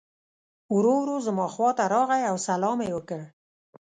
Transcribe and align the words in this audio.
ورو 0.75 0.93
ورو 1.01 1.17
زما 1.27 1.45
خواته 1.53 1.83
راغی 1.93 2.21
او 2.29 2.35
سلام 2.47 2.77
یې 2.85 2.91
وکړ. 2.95 3.21